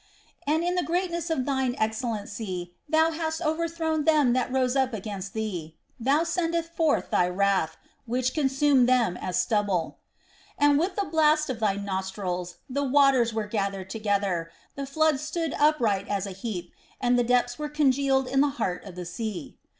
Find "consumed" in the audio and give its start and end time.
8.33-8.89